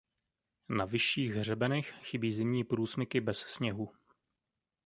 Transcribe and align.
Na 0.69 0.85
vyšších 0.85 1.31
hřebenech 1.31 1.93
chybí 2.01 2.33
zimní 2.33 2.63
průsmyky 2.63 3.21
bez 3.21 3.39
sněhu. 3.39 3.89